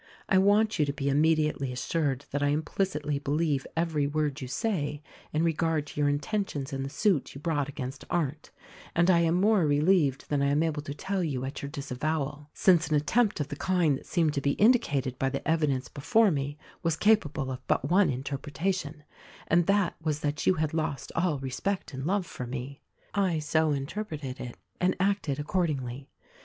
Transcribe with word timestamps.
"I 0.27 0.39
want 0.39 0.79
you 0.79 0.85
to 0.87 0.93
be 0.93 1.09
immediately 1.09 1.71
assured 1.71 2.25
that 2.31 2.41
I 2.41 2.47
implicitly 2.47 3.19
believe 3.19 3.67
every 3.77 4.07
word 4.07 4.41
you 4.41 4.47
say 4.47 5.03
in 5.31 5.43
regard 5.43 5.85
to 5.85 5.99
your 6.01 6.09
intentions 6.09 6.73
in 6.73 6.81
the 6.81 6.89
suit 6.89 7.35
you 7.35 7.39
brought 7.39 7.69
against 7.69 8.03
Arndt; 8.09 8.49
and 8.95 9.11
I 9.11 9.19
am 9.19 9.35
more 9.35 9.67
relieved 9.67 10.27
than 10.29 10.41
I 10.41 10.47
am 10.49 10.63
able 10.63 10.81
to 10.81 10.95
tell 10.95 11.23
you 11.23 11.45
at 11.45 11.61
your 11.61 11.69
disavowal— 11.69 12.49
since 12.65 12.87
an 12.89 12.95
attempt 12.95 13.39
of 13.39 13.49
the 13.49 13.55
kind 13.55 13.95
that 13.95 14.07
seemed 14.07 14.33
to 14.33 14.41
be 14.41 14.53
indicated 14.53 15.19
by 15.19 15.29
the 15.29 15.41
evi 15.41 15.67
dence 15.67 15.87
before 15.87 16.31
me, 16.31 16.57
was 16.81 16.97
capable 16.97 17.51
of 17.51 17.59
but 17.67 17.87
one 17.87 18.09
interpretation— 18.09 19.03
and 19.49 19.67
that 19.67 19.95
was 20.01 20.21
that 20.21 20.47
you 20.47 20.55
had 20.55 20.73
lost 20.73 21.11
all 21.15 21.37
respect 21.37 21.93
and 21.93 22.07
love 22.07 22.25
for 22.25 22.47
me. 22.47 22.81
"I 23.13 23.37
so 23.37 23.69
interpreted 23.71 24.39
it 24.39 24.57
and 24.79 24.95
acted 24.99 25.37
accordingly. 25.37 26.09